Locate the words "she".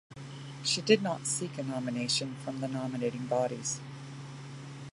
0.63-0.81